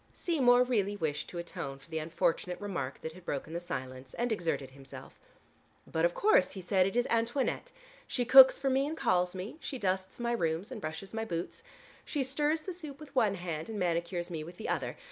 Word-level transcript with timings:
Seymour 0.13 0.63
really 0.63 0.95
wished 0.95 1.29
to 1.29 1.37
atone 1.37 1.77
for 1.77 1.87
the 1.91 1.99
unfortunate 1.99 2.59
remark 2.59 2.99
that 3.01 3.13
had 3.13 3.23
broken 3.23 3.53
the 3.53 3.59
silence 3.59 4.15
and 4.15 4.31
exerted 4.31 4.71
himself. 4.71 5.19
"But 5.85 6.05
of 6.05 6.15
course," 6.15 6.53
he 6.53 6.59
said. 6.61 6.87
"It 6.87 6.97
is 6.97 7.05
Antoinette. 7.11 7.71
She 8.07 8.25
cooks 8.25 8.57
for 8.57 8.71
me 8.71 8.87
and 8.87 8.97
calls 8.97 9.35
me: 9.35 9.57
she 9.59 9.77
dusts 9.77 10.19
my 10.19 10.31
rooms, 10.31 10.71
and 10.71 10.81
brushes 10.81 11.13
my 11.13 11.23
boots. 11.23 11.61
She 12.03 12.23
stirs 12.23 12.61
the 12.61 12.73
soup 12.73 12.99
with 12.99 13.13
one 13.15 13.35
hand 13.35 13.69
and 13.69 13.77
manicures 13.77 14.31
me 14.31 14.43
with 14.43 14.57
the 14.57 14.69
other. 14.69 14.97